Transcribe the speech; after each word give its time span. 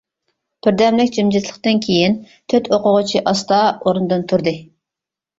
بىردەملىك 0.67 1.09
جىمجىتلىقتىن 1.17 1.81
كېيىن 1.83 2.15
تۆت 2.53 2.69
ئوقۇغۇچى 2.77 3.21
ئاستا 3.33 3.59
ئورنىدىن 3.91 4.25
تۇردى. 4.33 4.55